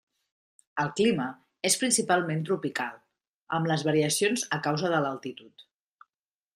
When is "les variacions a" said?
3.73-4.63